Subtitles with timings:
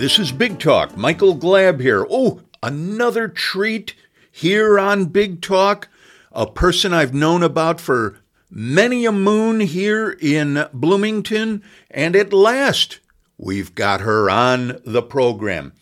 [0.00, 0.96] Hi, this is Big Talk.
[0.96, 2.06] Michael Glab here.
[2.08, 3.94] Oh, another treat
[4.32, 5.88] here on Big Talk.
[6.32, 8.18] A person I've known about for
[8.50, 13.00] many a moon here in Bloomington, and at last
[13.36, 15.74] we've got her on the program.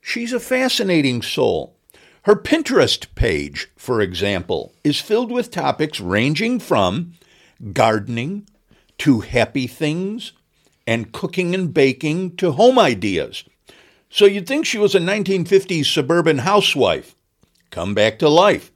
[0.00, 1.74] She's a fascinating soul.
[2.26, 7.14] Her Pinterest page, for example, is filled with topics ranging from
[7.72, 8.46] gardening
[8.98, 10.30] to happy things
[10.88, 13.44] and cooking and baking to home ideas.
[14.08, 17.14] So you'd think she was a 1950s suburban housewife,
[17.68, 18.72] come back to life.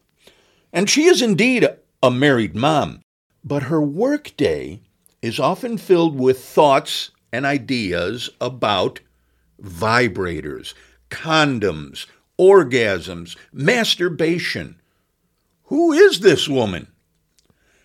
[0.75, 1.67] And she is indeed
[2.03, 3.01] a married mom,
[3.43, 4.81] but her workday
[5.23, 9.01] is often filled with thoughts and ideas about
[9.63, 10.75] vibrators,
[11.09, 12.05] condoms,
[12.39, 14.79] orgasms, masturbation.
[15.65, 16.92] Who is this woman?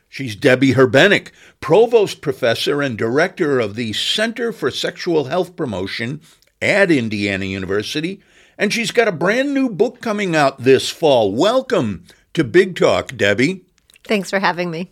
[0.09, 6.22] She's Debby Herbenick, Provost Professor and Director of the Center for Sexual Health Promotion
[6.61, 8.22] at Indiana University,
[8.58, 11.33] and she's got a brand new book coming out this fall.
[11.33, 13.63] Welcome to Big Talk, Debby.
[14.05, 14.89] Thanks for having me.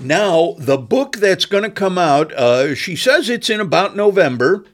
[0.00, 4.64] Now, the book that's going to come out, uh, she says it's in about November.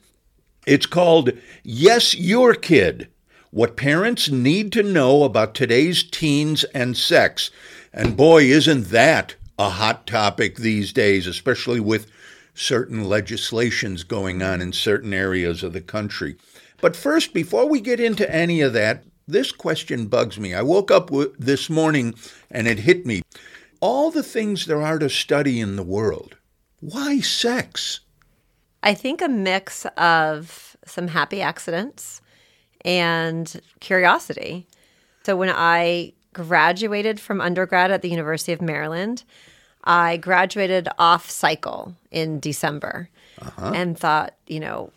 [0.67, 1.31] It's called
[1.63, 3.09] Yes, Your Kid
[3.51, 7.51] What Parents Need to Know About Today's Teens and Sex.
[7.99, 12.09] And boy, isn't that a hot topic these days, especially with
[12.55, 16.37] certain legislations going on in certain areas of the country.
[16.81, 20.55] But first, before we get into any of that, this question bugs me.
[20.55, 21.11] I woke up
[21.41, 22.15] this morning
[22.53, 23.23] and it hit me.
[23.81, 26.37] All the things there are to study in the world,
[26.79, 27.99] why sex?
[28.81, 32.21] I think a mix of some happy accidents
[32.85, 34.69] and curiosity.
[35.25, 39.25] So when I graduated from undergrad at the University of Maryland,
[39.85, 43.09] I graduated off cycle in December
[43.41, 43.73] uh-huh.
[43.75, 44.93] and thought, you know,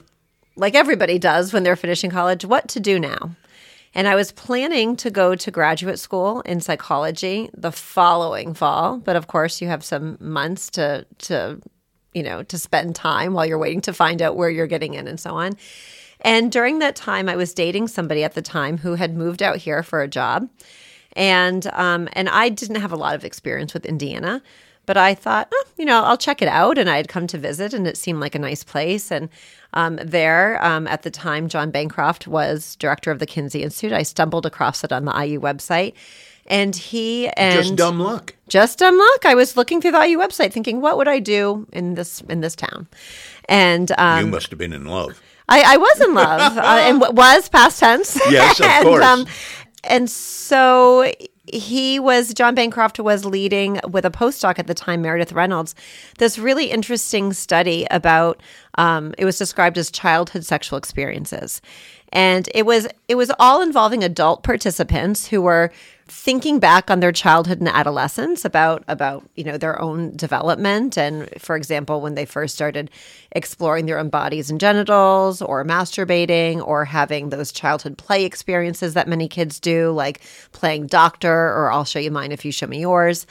[0.55, 3.31] like everybody does when they're finishing college, what to do now.
[3.93, 9.15] And I was planning to go to graduate school in psychology the following fall, but
[9.15, 11.61] of course you have some months to to
[12.13, 15.07] you know, to spend time while you're waiting to find out where you're getting in
[15.07, 15.53] and so on.
[16.19, 19.57] And during that time I was dating somebody at the time who had moved out
[19.57, 20.49] here for a job.
[21.13, 24.41] And um and I didn't have a lot of experience with Indiana.
[24.87, 26.77] But I thought, oh, you know, I'll check it out.
[26.77, 29.11] And I had come to visit, and it seemed like a nice place.
[29.11, 29.29] And
[29.73, 33.93] um, there, um, at the time, John Bancroft was director of the Kinsey Institute.
[33.93, 35.93] I stumbled across it on the IU website.
[36.47, 38.35] And he and just dumb luck.
[38.49, 39.25] Just dumb luck.
[39.25, 42.41] I was looking through the IU website, thinking, "What would I do in this in
[42.41, 42.87] this town?"
[43.47, 45.21] And um, you must have been in love.
[45.47, 48.19] I, I was in love, uh, and was past tense.
[48.29, 49.03] Yes, of and, course.
[49.83, 51.11] And so
[51.51, 55.75] he was John Bancroft was leading with a postdoc at the time, Meredith Reynolds,
[56.17, 58.41] this really interesting study about
[58.75, 61.61] um, it was described as childhood sexual experiences,
[62.13, 65.71] and it was it was all involving adult participants who were
[66.11, 70.97] thinking back on their childhood and adolescence about about you know their own development.
[70.97, 72.91] And for example when they first started
[73.31, 79.07] exploring their own bodies and genitals or masturbating or having those childhood play experiences that
[79.07, 82.81] many kids do like playing doctor or I'll show you mine if you show me
[82.81, 83.25] yours.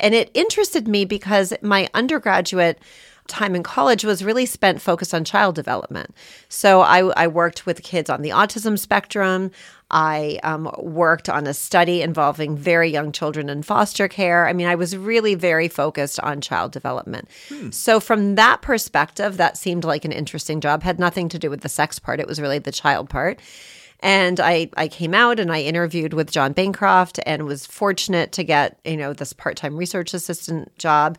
[0.00, 2.78] And it interested me because my undergraduate
[3.26, 6.14] time in college was really spent focused on child development.
[6.48, 9.50] So I, I worked with kids on the autism spectrum.
[9.90, 14.46] I um, worked on a study involving very young children in foster care.
[14.46, 17.28] I mean, I was really very focused on child development.
[17.48, 17.70] Hmm.
[17.70, 20.82] So, from that perspective, that seemed like an interesting job.
[20.82, 23.40] Had nothing to do with the sex part, it was really the child part.
[24.00, 28.44] And I, I came out and I interviewed with John Bancroft and was fortunate to
[28.44, 31.16] get, you know, this part-time research assistant job.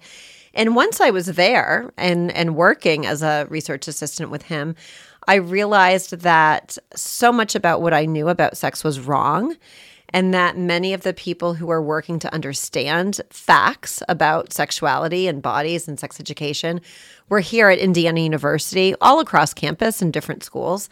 [0.55, 4.75] And once I was there and and working as a research assistant with him,
[5.27, 9.55] I realized that so much about what I knew about sex was wrong
[10.09, 15.41] and that many of the people who are working to understand facts about sexuality and
[15.41, 16.79] bodies and sex education
[17.27, 20.89] were here at Indiana University, all across campus in different schools,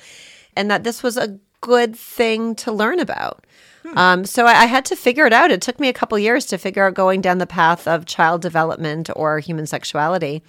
[0.55, 3.45] and that this was a good thing to learn about.
[3.83, 3.97] Hmm.
[3.97, 5.49] Um, so I, I, had to figure it out.
[5.49, 8.41] It took me a couple years to figure out going down the path of child
[8.41, 10.43] development or human sexuality.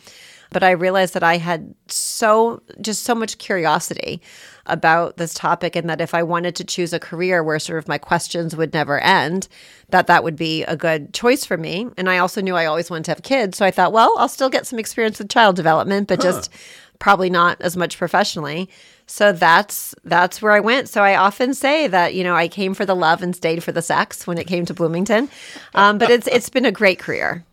[0.51, 4.21] But I realized that I had so just so much curiosity
[4.67, 7.89] about this topic and that if I wanted to choose a career where sort of
[7.89, 9.49] my questions would never end,
[9.91, 11.89] that that would be a good choice for me.
[11.97, 14.29] And I also knew I always wanted to have kids, so I thought, well, I'll
[14.29, 16.31] still get some experience with child development, but huh.
[16.31, 16.51] just
[16.99, 18.69] probably not as much professionally.
[19.07, 20.89] So that's that's where I went.
[20.89, 23.73] So I often say that you know I came for the love and stayed for
[23.73, 25.29] the sex when it came to Bloomington,
[25.75, 27.45] um, but it's it's been a great career.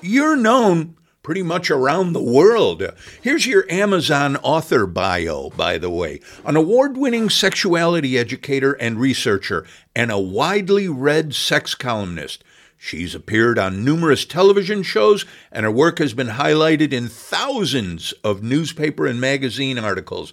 [0.00, 2.82] You're known pretty much around the world.
[3.20, 9.66] Here's your Amazon author bio, by the way an award winning sexuality educator and researcher,
[9.94, 12.42] and a widely read sex columnist.
[12.78, 18.42] She's appeared on numerous television shows, and her work has been highlighted in thousands of
[18.42, 20.32] newspaper and magazine articles.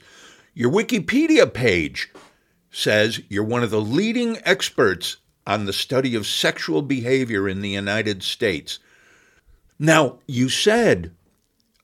[0.56, 2.10] Your Wikipedia page
[2.72, 7.70] says you're one of the leading experts on the study of sexual behavior in the
[7.70, 8.80] United States.
[9.78, 11.12] Now, you said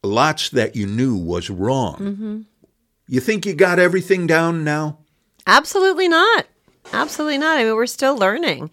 [0.03, 1.95] lots that you knew was wrong.
[1.97, 2.41] Mm-hmm.
[3.07, 4.97] You think you got everything down now?
[5.45, 6.45] Absolutely not.
[6.93, 7.59] Absolutely not.
[7.59, 8.71] I mean, we're still learning.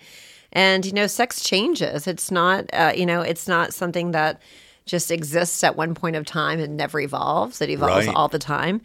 [0.52, 2.06] And, you know, sex changes.
[2.06, 4.40] It's not, uh, you know, it's not something that
[4.86, 7.60] just exists at one point of time and never evolves.
[7.60, 8.16] It evolves Right.
[8.16, 8.80] all the time.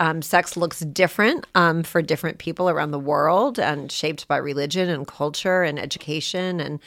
[0.00, 4.88] Um, sex looks different um, for different people around the world and shaped by religion
[4.88, 6.80] and culture and education and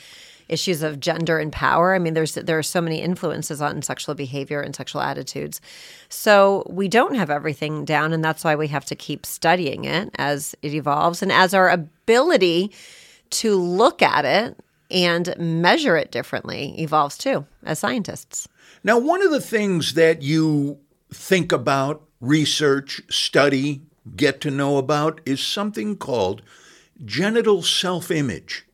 [0.47, 1.95] issues of gender and power.
[1.95, 5.61] I mean, there's there are so many influences on sexual behavior and sexual attitudes.
[6.09, 10.09] So we don't have everything down, and that's why we have to keep studying it
[10.15, 12.71] as it evolves and as our ability
[13.31, 14.57] to look at it
[14.91, 18.47] and measure it differently evolves too as scientists.
[18.83, 20.77] Now, one of the things that you
[21.13, 23.81] think about, research, study,
[24.15, 26.41] get to know about is something called
[27.03, 28.65] genital self image.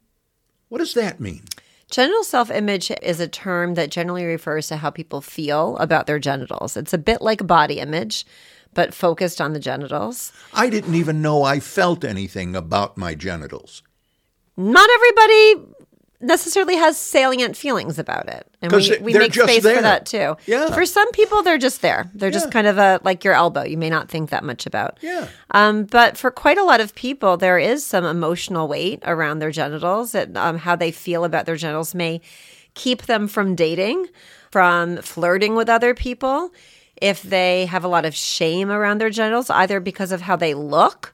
[0.70, 1.44] What does that mean?
[1.90, 6.20] Genital self image is a term that generally refers to how people feel about their
[6.20, 6.78] genitals.
[6.78, 8.26] It's a bit like body image,
[8.74, 10.32] but focused on the genitals.
[10.54, 13.84] I didn't even know I felt anything about my genitals.
[14.56, 15.81] Not everybody
[16.22, 18.48] necessarily has salient feelings about it.
[18.62, 19.76] And we, we make space there.
[19.78, 20.36] for that too.
[20.46, 20.74] Yeah.
[20.74, 22.10] For some people, they're just there.
[22.14, 22.34] They're Yeah.
[22.34, 23.64] just kind of a like your elbow.
[23.64, 24.98] You may not think that much about.
[25.02, 25.28] Yeah.
[25.52, 29.52] Um, but for quite a lot of people, there is some emotional weight around their
[29.52, 30.14] genitals.
[30.16, 32.22] And um, how they feel about their genitals may
[32.74, 34.08] keep them from dating,
[34.52, 36.52] from flirting with other people.
[37.02, 40.54] If they have a lot of shame around their genitals, either because of how they
[40.54, 41.14] look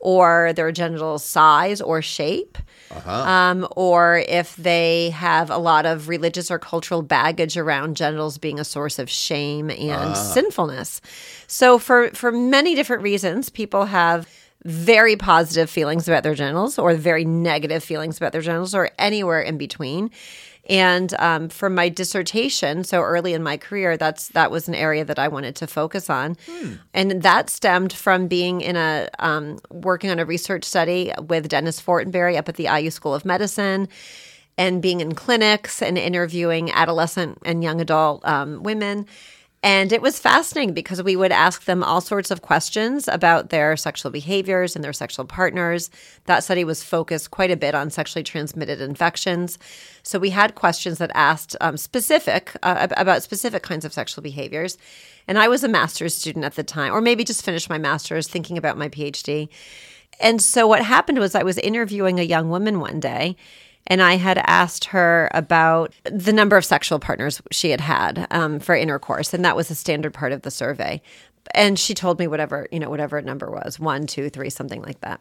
[0.00, 2.58] or their genital size or shape,
[2.90, 8.58] um, or if they have a lot of religious or cultural baggage around genitals being
[8.58, 11.00] a source of shame and sinfulness.
[11.46, 14.28] So, for for many different reasons, people have
[14.64, 19.40] very positive feelings about their genitals, or very negative feelings about their genitals, or anywhere
[19.40, 20.10] in between.
[20.68, 25.04] And um, for my dissertation, so early in my career, that's that was an area
[25.04, 26.36] that I wanted to focus on,
[26.92, 31.80] and that stemmed from being in a um, working on a research study with Dennis
[31.80, 33.88] Fortenberry up at the IU School of Medicine,
[34.58, 39.06] and being in clinics and interviewing adolescent and young adult um, women.
[39.62, 43.76] And it was fascinating because we would ask them all sorts of questions about their
[43.76, 45.90] sexual behaviors and their sexual partners.
[46.26, 49.58] That study was focused quite a bit on sexually transmitted infections.
[50.04, 54.78] So we had questions that asked um, specific uh, about specific kinds of sexual behaviors.
[55.26, 58.28] And I was a master's student at the time, or maybe just finished my master's,
[58.28, 59.48] thinking about my PhD.
[60.20, 63.36] And so what happened was I was interviewing a young woman one day
[63.88, 68.60] and I had asked her about the number of sexual partners she had had um,
[68.60, 71.02] for intercourse, and that was a standard part of the survey.
[71.54, 75.00] And she told me whatever you know, whatever number was one, two, three, something like
[75.00, 75.20] that.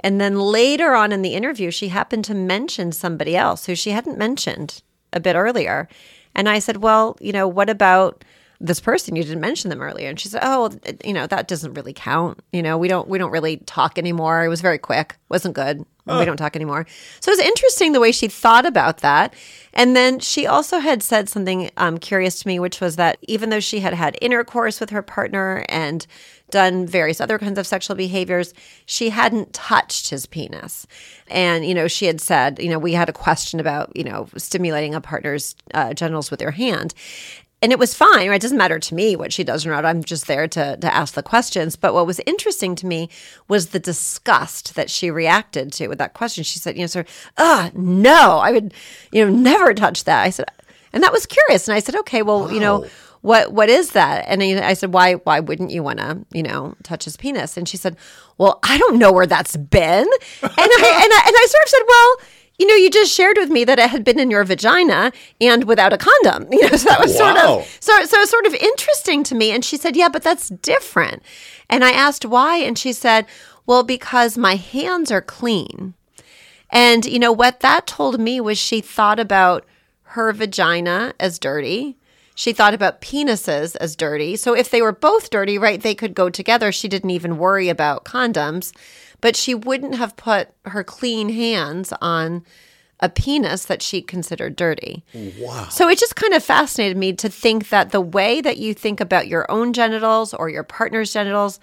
[0.00, 3.90] And then later on in the interview, she happened to mention somebody else who she
[3.90, 4.82] hadn't mentioned
[5.12, 5.86] a bit earlier.
[6.34, 8.24] And I said, "Well, you know, what about?"
[8.58, 10.70] this person you didn't mention them earlier and she said oh
[11.04, 14.46] you know that doesn't really count you know we don't we don't really talk anymore
[14.46, 16.86] it was very quick wasn't good we don't talk anymore.
[17.20, 19.34] So it was interesting the way she thought about that.
[19.72, 23.50] And then she also had said something um, curious to me which was that even
[23.50, 26.06] though she had had intercourse with her partner and
[26.50, 28.54] done various other kinds of sexual behaviors
[28.86, 30.86] she hadn't touched his penis.
[31.28, 34.28] And you know she had said you know we had a question about you know
[34.36, 36.94] stimulating a partner's uh, genitals with your hand
[37.62, 38.28] and it was fine.
[38.28, 38.36] Right?
[38.36, 39.84] It doesn't matter to me what she does or not.
[39.84, 41.76] I'm just there to to ask the questions.
[41.76, 43.08] But what was interesting to me
[43.48, 46.44] was the disgust that she reacted to with that question.
[46.44, 48.74] She said, you know, sort of, ah, no, I would,
[49.12, 50.22] you know, never touch that.
[50.22, 50.46] I said,
[50.92, 51.68] and that was curious.
[51.68, 52.86] And I said, okay, well, you know,
[53.22, 54.26] what what is that?
[54.28, 57.56] And I I said, why why wouldn't you want to, you know, touch his penis?
[57.56, 57.96] And she said,
[58.38, 60.06] well, I don't know where that's been.
[60.42, 62.16] And I and I, and I sort of said, well
[62.58, 65.64] you know, you just shared with me that it had been in your vagina and
[65.64, 66.48] without a condom.
[66.52, 69.50] You know, so that was sort of so so sort of interesting to me.
[69.50, 71.22] And she said, "Yeah, but that's different."
[71.68, 73.26] And I asked why, and she said,
[73.66, 75.94] "Well, because my hands are clean."
[76.70, 79.66] And you know what that told me was she thought about
[80.10, 81.96] her vagina as dirty.
[82.34, 84.36] She thought about penises as dirty.
[84.36, 86.70] So if they were both dirty, right, they could go together.
[86.70, 88.72] She didn't even worry about condoms,
[89.26, 92.44] but she wouldn't have put her clean hands on
[93.00, 95.04] a penis that she considered dirty.
[95.40, 95.66] Wow.
[95.68, 99.00] So it just kind of fascinated me to think that the way that you think
[99.00, 101.58] about your own genitals or your partner's genitals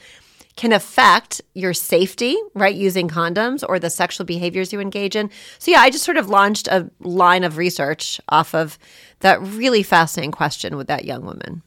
[0.57, 2.75] can affect your safety, right?
[2.75, 5.29] Using condoms or the sexual behaviors you engage in.
[5.57, 8.77] So, yeah, I just sort of launched a line of research off of
[9.21, 11.61] that really fascinating question with that young woman.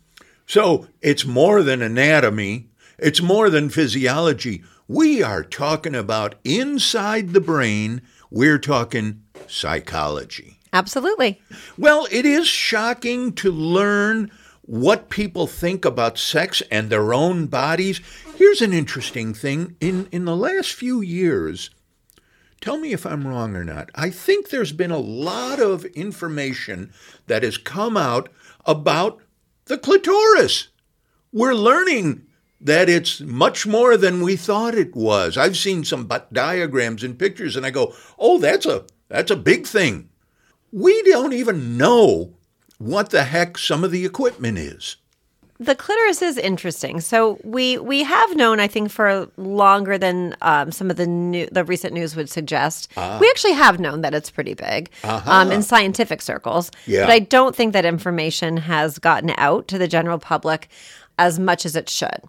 [0.44, 4.62] So it's more than anatomy, it's more than physiology.
[4.88, 10.60] We are talking about inside the brain, we're talking psychology.
[10.72, 11.40] Absolutely.
[11.76, 14.30] Well, it is shocking to learn
[14.62, 18.00] what people think about sex and their own bodies.
[18.36, 19.76] Here's an interesting thing.
[19.80, 21.70] In in the last few years,
[22.60, 23.90] tell me if I'm wrong or not.
[23.94, 26.92] I think there's been a lot of information
[27.26, 28.28] that has come out
[28.64, 29.20] about
[29.64, 30.68] the clitoris.
[31.32, 32.25] We're learning
[32.66, 35.36] that it's much more than we thought it was.
[35.36, 39.66] I've seen some diagrams and pictures and I go, "Oh, that's a that's a big
[39.66, 40.10] thing."
[40.72, 42.34] We don't even know
[42.78, 44.96] what the heck some of the equipment is.
[45.58, 47.00] The clitoris is interesting.
[47.00, 51.46] So we we have known, I think, for longer than um, some of the new
[51.50, 52.90] the recent news would suggest.
[52.96, 53.16] Ah.
[53.18, 56.70] We actually have known that it's pretty big um, in scientific circles.
[56.86, 57.02] Yeah.
[57.02, 60.68] But I don't think that information has gotten out to the general public
[61.18, 62.20] as much as it should.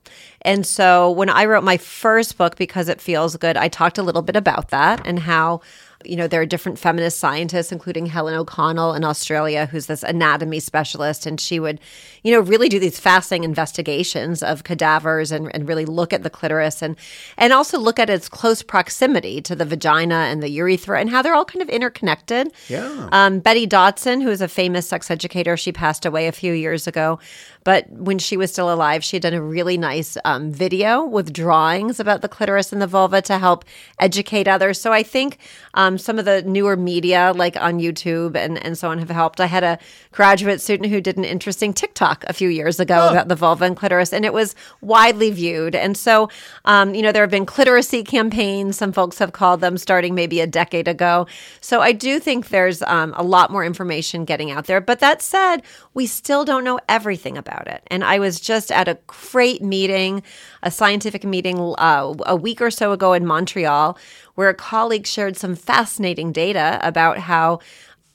[0.44, 4.03] And so when I wrote my first book, because it feels good, I talked a
[4.03, 5.62] little bit about that and how
[6.06, 10.60] you know, there are different feminist scientists, including Helen O'Connell in Australia, who's this anatomy
[10.60, 11.25] specialist.
[11.25, 11.79] And she would,
[12.24, 16.29] you know, really do these fascinating investigations of cadavers and, and really look at the
[16.29, 16.96] clitoris and,
[17.38, 21.22] and also look at its close proximity to the vagina and the urethra and how
[21.22, 22.53] they're all kind of interconnected.
[22.67, 23.10] Yeah.
[23.12, 26.88] Um, Betty Dodson, who is a famous sex educator, she passed away a few years
[26.88, 27.20] ago.
[27.68, 31.34] But when she was still alive, she had done a really nice um, video with
[31.34, 33.66] drawings about the clitoris and the vulva to help
[34.00, 34.80] educate others.
[34.80, 35.38] So I think
[35.74, 39.42] um, some of the newer media, like on YouTube and, and so on, have helped.
[39.42, 39.80] I had a
[40.14, 43.76] graduate student who did an interesting TikTok a few years ago about the vulva and
[43.76, 45.76] clitoris, and it was widely viewed.
[45.76, 46.30] And so,
[46.64, 50.40] um, you know, there have been cliteracy campaigns, some folks have called them, starting maybe
[50.40, 51.28] a decade ago.
[51.60, 54.80] So I do think there's um, a lot more information getting out there.
[54.80, 57.82] But that said, we still don't know everything about it.
[57.88, 60.22] And I was just at a great meeting,
[60.62, 63.98] a scientific meeting uh, a week or so ago in Montreal,
[64.36, 67.60] where a colleague shared some fascinating data about how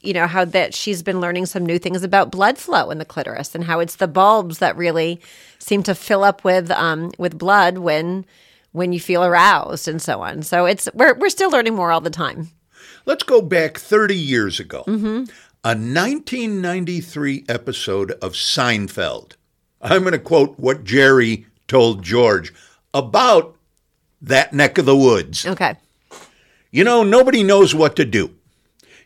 [0.03, 3.05] you know how that she's been learning some new things about blood flow in the
[3.05, 5.21] clitoris and how it's the bulbs that really
[5.59, 8.25] seem to fill up with um, with blood when
[8.73, 10.43] when you feel aroused and so on.
[10.43, 12.51] So it's we're we're still learning more all the time.
[13.05, 14.85] Let's go back 30 years ago.
[15.65, 19.35] A 1993 episode of Seinfeld.
[19.81, 22.53] I'm going to quote what Jerry told George
[22.93, 23.57] about
[24.21, 25.47] that neck of the woods.
[25.47, 25.77] Okay.
[26.73, 28.35] You know, nobody knows what to do.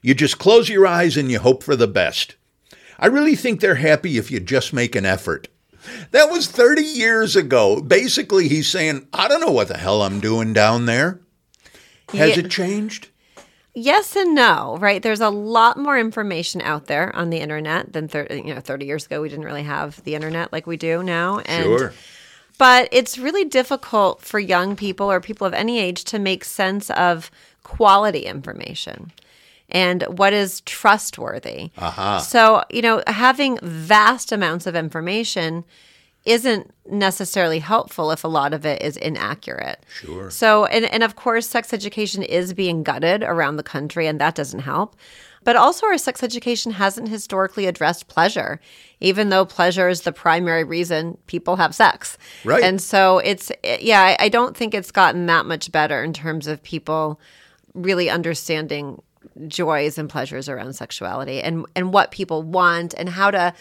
[0.01, 2.37] You just close your eyes and you hope for the best.
[2.99, 5.49] I really think they're happy if you just make an effort.
[6.13, 7.83] That was 30 years ago.
[7.83, 11.21] Basically, he's saying, I don't know what the hell I'm doing down there.
[12.15, 12.45] Has Yeah.
[12.45, 13.09] it changed?
[13.79, 15.03] Yes and no, right?
[15.03, 18.87] There's a lot more information out there on the internet than thir- you know 30
[18.87, 21.93] years ago we didn't really have the internet like we do now and Sure.
[22.57, 26.89] but it's really difficult for young people or people of any age to make sense
[26.91, 27.31] of
[27.65, 29.13] quality information
[29.69, 31.71] and what is trustworthy.
[31.77, 32.19] Aha.
[32.19, 35.65] So, you know, having vast amounts of information
[36.27, 39.85] isn't necessarily helpful if a lot of it is inaccurate.
[39.89, 40.29] Sure.
[40.29, 44.35] So, and, and of course, sex education is being gutted around the country, and that
[44.35, 44.97] doesn't help.
[45.45, 48.61] But also, our sex education hasn't historically addressed pleasure,
[49.01, 52.19] even though pleasure is the primary reason people have sex.
[52.45, 52.65] Right.
[52.65, 56.49] And so, it's, yeah, I, I don't think it's gotten that much better in terms
[56.49, 57.21] of people
[57.75, 59.01] really understanding
[59.47, 63.53] joys and pleasures around sexuality and, and what people want and how to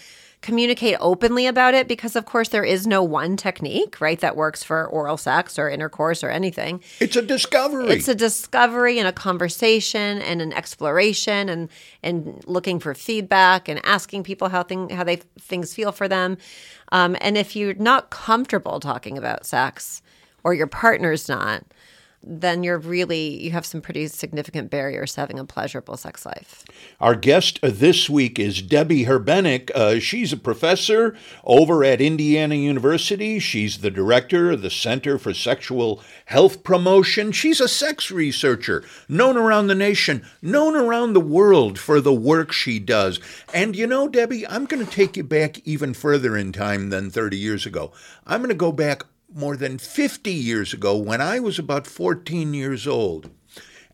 [0.45, 4.63] communicate openly about it because of course there is no one technique right that works
[4.63, 7.87] for oral sex or intercourse or anything It's a discovery.
[7.89, 11.69] it's a discovery and a conversation and an exploration and
[12.03, 16.37] and looking for feedback and asking people how thing how they things feel for them
[16.91, 20.01] um, and if you're not comfortable talking about sex
[20.43, 21.63] or your partner's not
[22.25, 26.65] then you're really you have some pretty significant barriers to having a pleasurable sex life
[27.00, 29.70] Our guest uh, this week is Debby Herbenick.
[29.75, 33.39] Uh, she's a professor over at Indiana University.
[33.39, 37.32] She's the director of the Center for Sexual Health Promotion.
[37.32, 42.51] She's a sex researcher known around the nation, known around the world for the work
[42.51, 43.20] she does.
[43.53, 47.10] And you know, Debby, I'm going to take you back even further in time than
[47.10, 47.91] 30 years ago.
[48.25, 49.03] I'm going to go back
[49.36, 53.30] more than 50 years ago when I was about 14 years old.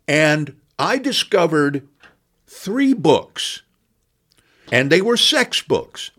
[0.08, 1.88] And I discovered
[2.48, 3.62] three books,
[4.72, 6.12] and they were sex books.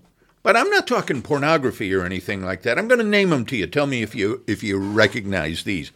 [0.42, 2.78] But I'm not talking pornography or anything like that.
[2.78, 3.66] I'm going to name them to you.
[3.68, 5.92] Tell me if you if you recognize these.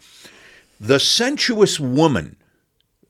[0.81, 2.37] The Sensuous Woman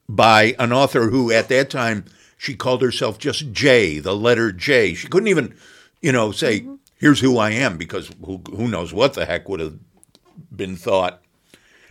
[0.09, 2.05] by an author who at that time
[2.39, 4.95] she called herself just J, the letter J.
[4.95, 5.55] She couldn't even,
[6.01, 6.75] you know, say, mm-hmm.
[6.97, 9.79] here's who I am because who, who knows what the heck would have
[10.57, 11.23] been thought.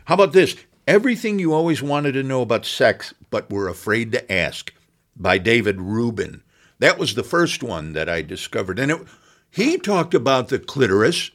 [0.05, 0.55] How about this?
[0.88, 4.74] Everything you always wanted to know about sex but were afraid to ask
[5.15, 6.43] by David Reuben.
[6.79, 8.79] That was the first one that I discovered.
[8.79, 9.01] And it,
[9.50, 11.31] he talked about the clitoris.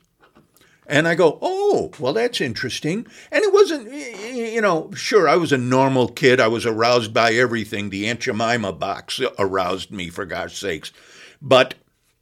[0.86, 3.06] And I go, oh, well, that's interesting.
[3.30, 6.40] And it wasn't, you know, sure, I was a normal kid.
[6.40, 7.90] I was aroused by everything.
[7.90, 10.92] The Aunt Jemima box aroused me, for gosh sakes.
[11.40, 11.74] But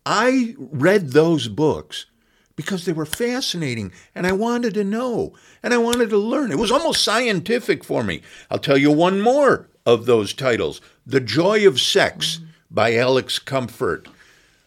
[0.05, 2.07] I read those books
[2.59, 6.51] because they were fascinating and I wanted to know and I wanted to learn.
[6.51, 8.21] It was almost scientific for me.
[8.51, 14.09] I'll tell you one more of those titles The Joy of Sex by Alex Comfort.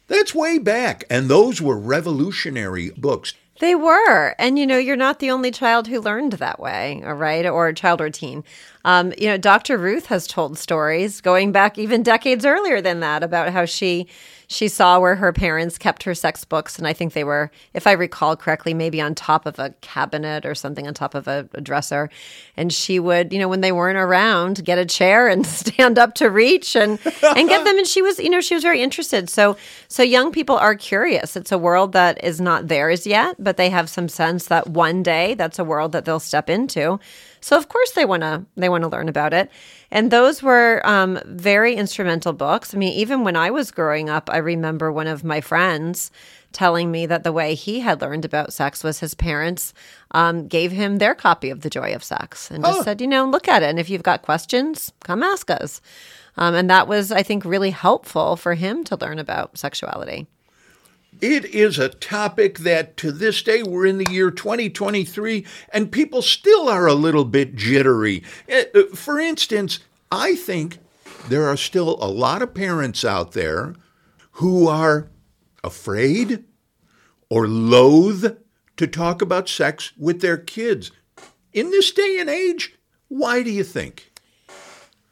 [0.08, 3.34] That's way back, and those were revolutionary books.
[3.60, 4.36] They were.
[4.40, 7.72] And, you know, you're not the only child who learned that way, all right, or
[7.74, 8.44] child or teen.
[8.84, 9.78] Um, you know, Dr.
[9.78, 14.08] Ruth has told stories going back even decades earlier than that about how she
[14.52, 17.88] she saw where her parents kept her sex books and i think they were if
[17.88, 21.48] i recall correctly maybe on top of a cabinet or something on top of a,
[21.54, 22.10] a, dresser.
[22.58, 26.14] And she would you know when they weren't around get a chair and stand up
[26.16, 27.00] to reach and
[27.36, 27.78] and get them.
[27.78, 29.30] And she was you know she was very interested.
[29.30, 31.36] So so young people are curious.
[31.36, 35.04] It's a world that is not theirs yet but they have some sense that one
[35.04, 37.00] day that's a world that they'll step into
[37.42, 39.52] so of course they want to they want to learn about it.
[39.90, 42.74] And those were um, very instrumental books.
[42.74, 46.12] I mean, even when I was growing up, I remember one of my friends
[46.54, 49.74] telling me that the way he had learned about sex was his parents
[50.12, 52.84] um, gave him their copy of The Joy of Sex and just oh.
[52.84, 53.70] said, you know, look at it.
[53.70, 55.82] And if you've got questions, come ask us.
[56.38, 60.28] Um, and that was, I think, really helpful for him to learn about sexuality.
[61.20, 66.22] It is a topic that to this day, we're in the year 2023, and people
[66.22, 68.24] still are a little bit jittery.
[68.52, 69.80] Uh, uh, for instance,
[70.12, 70.80] I think
[71.28, 73.76] there are still a lot of parents out there
[74.34, 75.10] who are
[75.64, 76.46] afraid
[77.30, 78.38] or loath
[78.78, 80.92] to talk about sex with their kids.
[81.54, 82.78] In this day and age,
[83.10, 84.11] why do you think?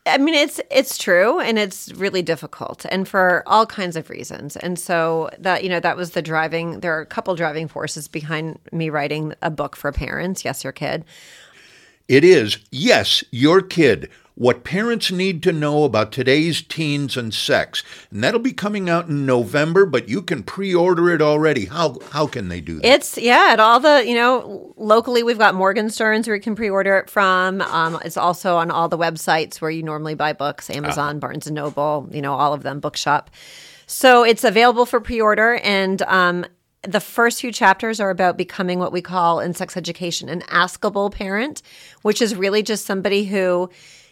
[0.10, 4.58] I mean, it's it's true, and it's really difficult, and for all kinds of reasons.
[4.58, 6.80] And so that you know that was the driving.
[6.80, 10.44] There are a couple driving forces behind me writing a book for parents.
[10.44, 11.06] Yes, your kid.
[12.08, 17.84] It is yes, your kid what parents need to know about today's teens and sex.
[18.10, 21.66] And that'll be coming out in November, but you can pre-order it already.
[21.66, 22.86] How how can they do that?
[22.86, 26.98] It's yeah, at all the, you know, locally we've got Morgenstern's where you can pre-order
[26.98, 27.60] it from.
[27.62, 31.46] Um, it's also on all the websites where you normally buy books, Amazon, uh Barnes
[31.46, 33.30] and Noble, you know, all of them, Bookshop.
[33.88, 36.46] So it's available for pre-order and um,
[36.84, 41.12] the first few chapters are about becoming what we call in sex education an askable
[41.12, 41.62] parent,
[42.04, 43.70] which is really just somebody who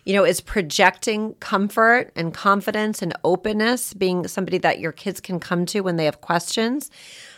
[0.08, 5.38] you know, is projecting comfort and confidence and openness, being somebody that your kids can
[5.38, 6.90] come to when they have questions.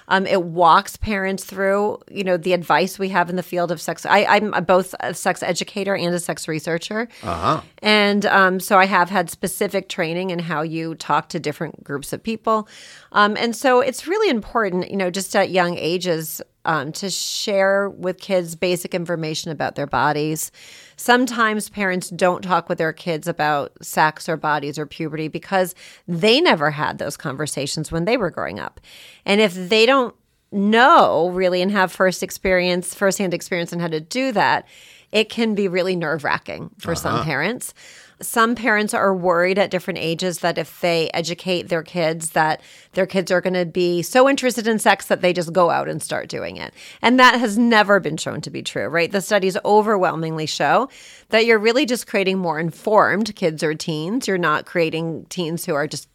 [0.07, 3.81] Um, it walks parents through, you know, the advice we have in the field of
[3.81, 4.05] sex.
[4.05, 7.61] I, am both a sex educator and a sex researcher, uh-huh.
[7.79, 12.13] and um, so I have had specific training in how you talk to different groups
[12.13, 12.67] of people,
[13.13, 17.89] um, and so it's really important, you know, just at young ages um, to share
[17.89, 20.51] with kids basic information about their bodies.
[20.99, 25.73] Sometimes parents don't talk with their kids about sex or bodies or puberty because
[26.09, 28.81] they never had those conversations when they were growing up.
[29.25, 30.13] And if they don't
[30.51, 34.67] know really and have first experience, firsthand experience on how to do that,
[35.13, 37.01] it can be really nerve wracking for uh-huh.
[37.01, 37.73] some parents
[38.21, 42.61] some parents are worried at different ages that if they educate their kids that
[42.93, 45.87] their kids are going to be so interested in sex that they just go out
[45.87, 46.73] and start doing it.
[47.01, 49.11] And that has never been shown to be true, right?
[49.11, 50.89] The studies overwhelmingly show
[51.29, 54.27] that you're really just creating more informed kids or teens.
[54.27, 56.07] You're not creating teens who are just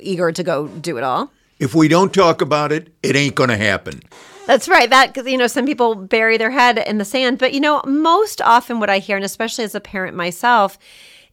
[0.00, 1.30] eager to go do it all.
[1.58, 4.02] If we don't talk about it, it ain't going to happen.
[4.46, 4.90] That's right.
[4.90, 7.80] That because you know, some people bury their head in the sand, but you know,
[7.86, 10.78] most often what I hear, and especially as a parent myself,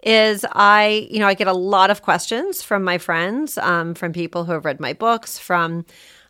[0.03, 4.13] is I, you know, I get a lot of questions from my friends, um, from
[4.13, 5.85] people who have read my books, from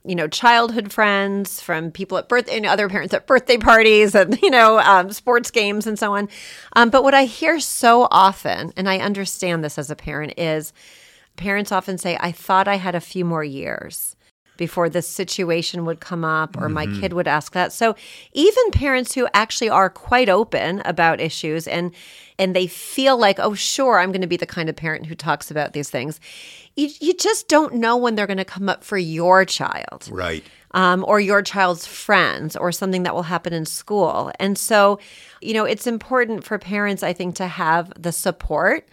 [0.05, 4.39] you know, childhood friends, from people at birth and other parents at birthday parties and,
[4.41, 6.29] you know, um, sports games and so on.
[6.75, 10.73] Um, but what I hear so often, and I understand this as a parent, is
[11.35, 14.15] parents often say, I thought I had a few more years.
[14.59, 17.73] Before this situation would come up or my kid would ask that.
[17.73, 17.95] So
[18.33, 21.91] even parents who actually are quite open about issues and
[22.37, 25.15] and they feel like, oh, sure, I'm going to be the kind of parent who
[25.15, 26.21] talks about these things.
[26.75, 30.41] You, you just don't know when they're going to come up for your child Right.
[30.71, 34.31] um, or your child's friends or something that will happen in school.
[34.39, 34.99] And so,
[35.41, 38.87] you know, it's important for parents, I think, to have the support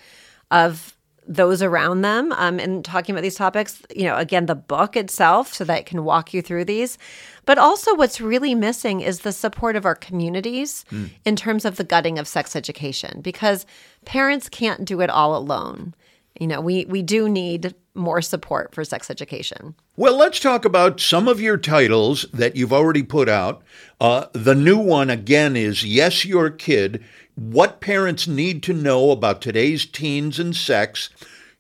[0.51, 0.96] of
[1.27, 3.83] those around them um, and talking about these topics.
[3.95, 6.99] You know, again, the book itself, so that it can walk you through these.
[7.45, 10.85] But also, what's really missing is the support of our communities
[11.25, 13.67] in terms of the gutting of sex education because
[14.05, 15.95] parents can't do it all alone.
[16.41, 19.75] You know, we, we do need more support for sex education.
[19.97, 23.63] Well, let's talk about some of your titles that you've already put out.
[24.01, 27.03] Uh, the new one, again, is Yes, Your Kid
[27.37, 31.11] What Parents Need to Know About Today's Teens and Sex.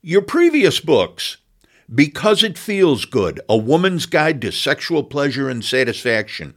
[0.00, 1.36] Your previous books,
[1.94, 6.54] Because It Feels Good A Woman's Guide to Sexual Pleasure and Satisfaction.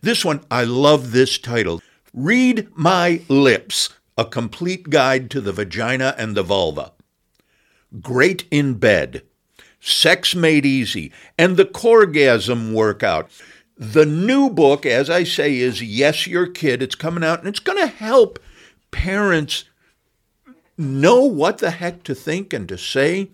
[0.00, 1.82] This one, I love this title
[2.14, 6.92] Read My Lips A Complete Guide to the Vagina and the Vulva.
[8.00, 9.22] Great in Bed,
[9.80, 13.28] Sex Made Easy, and the Coregasm Workout.
[13.76, 16.80] The new book, as I say, is Yes, Your Kid.
[16.80, 18.38] It's coming out and it's going to help
[18.92, 19.64] parents
[20.78, 23.30] know what the heck to think and to say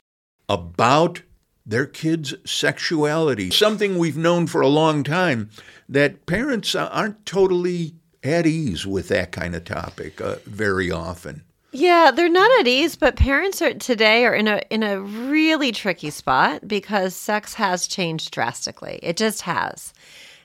[0.48, 1.22] about
[1.66, 3.50] their kids' sexuality.
[3.50, 5.50] Something we've known for a long time
[5.88, 7.94] that parents aren't totally
[8.24, 11.42] at ease with that kind of topic uh, very often.
[11.70, 15.70] Yeah, they're not at ease, but parents are today are in a in a really
[15.70, 18.98] tricky spot because sex has changed drastically.
[19.02, 19.92] It just has.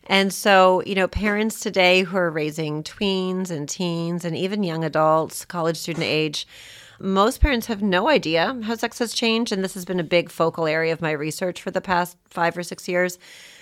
[0.08, 4.84] And so, you know, parents today who are raising tweens and teens and even young
[4.84, 6.46] adults, college student age,
[7.00, 9.52] most parents have no idea how sex has changed.
[9.52, 12.58] And this has been a big focal area of my research for the past five
[12.58, 13.18] or six years.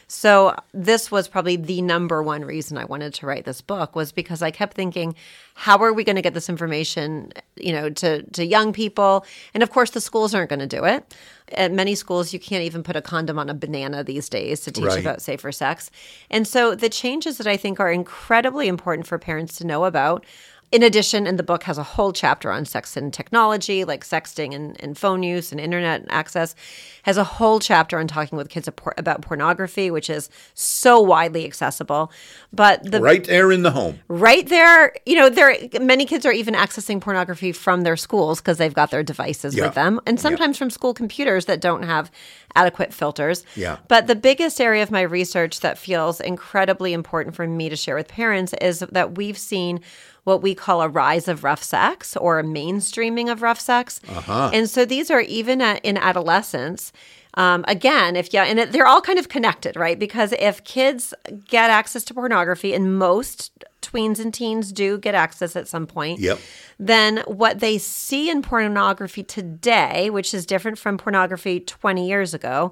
[0.08, 4.12] So this was probably the number one reason I wanted to write this book was
[4.12, 5.16] because I kept thinking,
[5.54, 9.26] how are we going to get this information, you know, to to young people?
[9.54, 11.16] And of course, the schools aren't going to do it.
[11.54, 14.72] At many schools, you can't even put a condom on a banana these days to
[14.72, 15.00] teach Right.
[15.00, 15.90] about safer sex.
[16.30, 20.26] And so the changes that I think are incredibly important for parents to know about.
[20.72, 24.56] In addition, and the book has a whole chapter on sex and technology, like sexting
[24.56, 26.56] and, and phone use and internet access,
[27.04, 32.10] has a whole chapter on talking with kids about pornography, which is so widely accessible.
[32.54, 34.00] But the Right there in the home.
[34.08, 38.58] right there, you know, there many kids are even accessing pornography from their schools because
[38.58, 39.66] they've got their devices Yeah.
[39.66, 42.10] with them, and sometimes from school computers that don't have
[42.56, 43.46] adequate filters.
[43.56, 43.78] Yeah.
[43.90, 47.96] But the biggest area of my research that feels incredibly important for me to share
[47.96, 49.82] with parents is that we've seen
[50.24, 54.00] what we call a rise of rough sex or a mainstreaming of rough sex.
[54.08, 54.52] Uh-huh.
[54.54, 56.94] And so these are even at, in adolescence.
[57.36, 59.98] Um, again, if yeah, and it, they're all kind of connected, right?
[59.98, 61.14] Because if kids
[61.48, 63.52] get access to pornography, and most
[63.82, 66.40] tweens and teens do get access at some point, Yep.
[66.80, 72.72] then what they see in pornography today, which is different from pornography 20 years ago,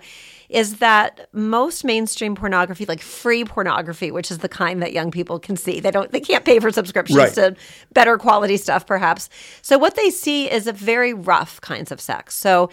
[0.50, 5.40] is that most mainstream pornography, like free pornography, which is the kind that young people
[5.40, 7.34] can see, they don't they can't pay for subscriptions Right.
[7.34, 7.56] to
[7.94, 9.30] better quality stuff perhaps.
[9.62, 12.36] So what they see is a very rough kinds of sex.
[12.36, 12.70] So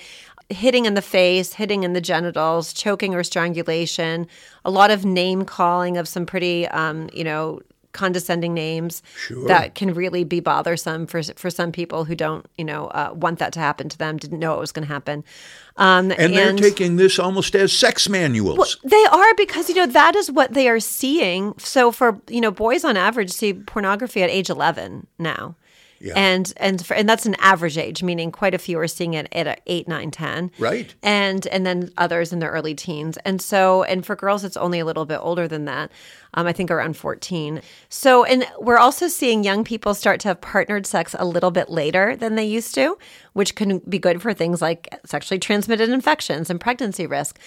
[0.49, 4.29] hitting in the face, hitting in the genitals, choking or strangulation,
[4.65, 7.61] a lot of name calling of some pretty um, you know,
[7.97, 9.49] condescending names Sure.
[9.49, 13.39] that can really be bothersome for for some people who don't, you know, uh, want
[13.39, 15.25] that to happen to them, didn't know it was going to happen.
[15.79, 18.79] Um, And, they're taking this almost as sex manuals.
[18.85, 21.55] they are because you know that is what they are seeing.
[21.59, 25.57] So for you know, boys on average see pornography at age eleven now.
[26.01, 26.13] Yeah.
[26.17, 29.29] And and for, and that's an average age, meaning quite a few are seeing it
[29.33, 30.51] at a eight, nine, ten.
[30.59, 30.95] Right.
[31.03, 33.17] And and then others in their early teens.
[33.25, 35.91] And so and for girls, it's only a little bit older than that.
[36.35, 37.63] Um, I think around fourteen.
[37.89, 41.71] So and we're also seeing young people start to have partnered sex a little bit
[41.71, 42.99] later than they used to,
[43.33, 47.39] which can be good for things like sexually transmitted infections and pregnancy risk.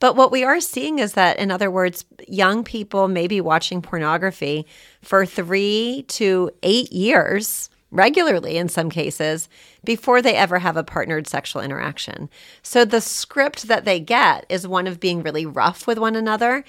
[0.00, 3.80] But what we are seeing is that, in other words, young people may be watching
[3.80, 4.66] pornography
[5.00, 9.48] for three to eight years regularly in some cases
[9.84, 12.28] before they ever have a partnered sexual interaction.
[12.62, 16.64] So the script that they get is one of being really rough with one another.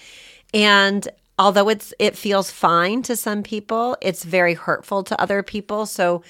[0.54, 1.08] And
[1.40, 5.86] although it's it feels fine to some people, it's very hurtful to other people.
[5.88, 6.24] So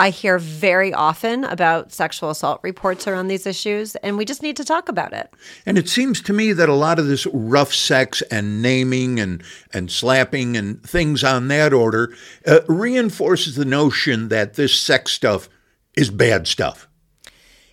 [0.00, 4.56] I hear very often about sexual assault reports around these issues, and we just need
[4.56, 5.30] to talk about it.
[5.66, 9.42] And it seems to me that a lot of this rough sex and naming and,
[9.74, 15.50] and slapping and things on that order uh, reinforces the notion that this sex stuff
[15.94, 16.88] is bad stuff.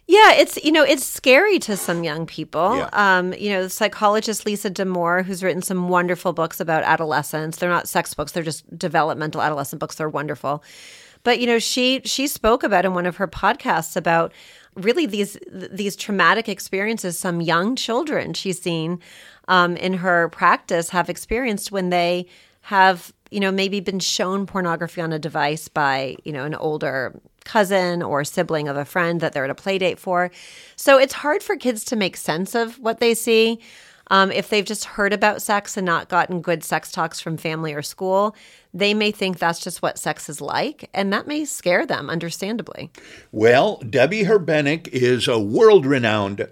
[0.05, 2.75] Yeah, it's you know it's scary to some young people.
[2.75, 2.89] Yeah.
[2.91, 7.55] Um, you know, the psychologist Lisa Damour, who's written some wonderful books about adolescence.
[7.55, 9.95] They're not sex books; they're just developmental adolescent books.
[9.95, 10.61] They're wonderful.
[11.27, 14.31] But you know, she she spoke about in one of her podcasts about
[14.75, 19.01] really these these traumatic experiences some young children she's seen
[19.49, 22.27] um, in her practice have experienced when they
[22.61, 27.19] have you know maybe been shown pornography on a device by you know an older
[27.43, 30.31] cousin or sibling of a friend that they're at a play date for.
[30.77, 33.59] So it's hard for kids to make sense of what they see
[34.09, 37.73] um, if they've just heard about sex and not gotten good sex talks from family
[37.73, 38.35] or school
[38.73, 42.91] they may think that's just what sex is like and that may scare them understandably
[43.31, 46.47] Well, Debby Herbenick is a world renowned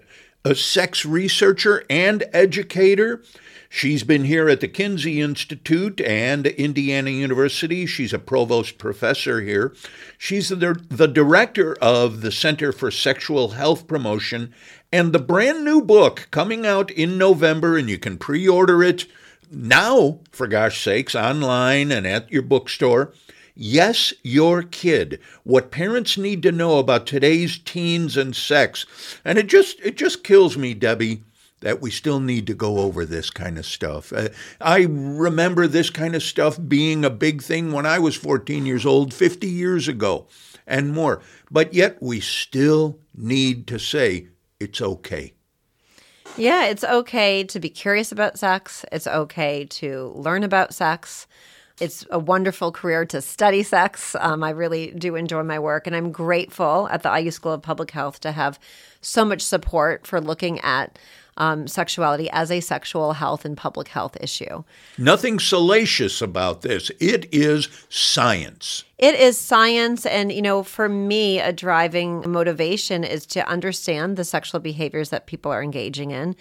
[0.46, 3.20] a sex researcher and educator.
[3.68, 7.84] She's been here at the Kinsey Institute and Indiana University.
[7.84, 9.74] She's a provost professor here.
[10.16, 14.54] She's the, the director of the Center for Sexual Health Promotion
[14.92, 19.06] and the brand new book coming out in November, and you can pre order it
[19.50, 23.12] now, for gosh sakes, online and at your bookstore.
[23.54, 25.18] Yes, your kid.
[25.42, 28.84] What parents need to know about today's teens and sex.
[29.24, 31.22] And it just it just kills me, Debby,
[31.60, 34.12] that we still need to go over this kind of stuff.
[34.12, 34.28] Uh,
[34.60, 38.84] I remember this kind of stuff being a big thing when I was 14 years
[38.84, 40.26] old, 50 years ago,
[40.66, 41.22] and more.
[41.50, 44.28] But yet we still need to say
[44.60, 45.32] it's okay.
[46.36, 48.84] Yeah, it's okay to be curious about sex.
[48.92, 51.26] It's okay to learn about sex.
[51.80, 54.14] It's a wonderful career to study sex.
[54.18, 57.62] Um, I really do enjoy my work, and I'm grateful at the IU School of
[57.62, 58.58] Public Health to have
[59.02, 60.98] so much support for looking at
[61.36, 64.64] um, sexuality as a sexual health and public health issue.
[64.96, 66.90] Nothing salacious about this.
[67.00, 68.84] It is science.
[68.98, 70.06] It is science.
[70.06, 75.26] And, you know, for me, a driving motivation is to understand the sexual behaviors that
[75.26, 76.36] people are engaging in,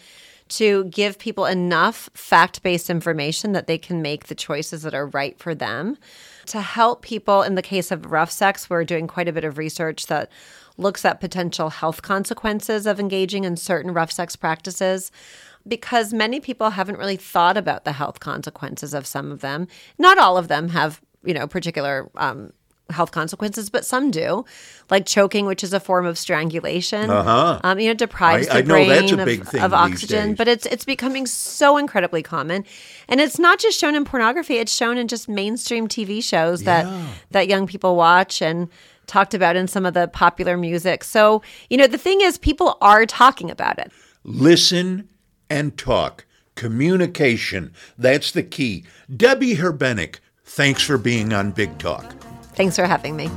[0.48, 5.08] to give people enough fact based information that they can make the choices that are
[5.08, 5.98] right for them,
[6.46, 7.42] to help people.
[7.42, 10.30] In the case of rough sex, we're doing quite a bit of research that
[10.78, 15.12] looks at potential health consequences of engaging in certain rough sex practices
[15.68, 19.68] because many people haven't really thought about the health consequences of some of them.
[19.98, 22.54] Not all of them have, you know, particular um,
[22.92, 24.46] health consequences, but some do,
[24.92, 27.10] like choking, which is a form of strangulation.
[27.10, 27.60] Uh-huh.
[27.64, 30.36] Um, you know, deprives I- I the know brain of, of oxygen.
[30.36, 32.64] But it's it's becoming so incredibly common,
[33.08, 34.58] and it's not just shown in pornography.
[34.58, 36.86] It's shown in just mainstream TV shows that
[37.32, 38.70] that young people watch and
[39.08, 41.04] talked about in some of the popular music.
[41.04, 43.92] So you know, the thing is, people are talking about it.
[44.24, 45.10] Listen
[45.50, 46.26] and talk.
[46.56, 47.74] Communication.
[47.98, 48.86] That's the key.
[49.16, 52.06] Debby Herbenick, thanks for being on Big Talk.
[52.56, 53.30] Thanks for having me.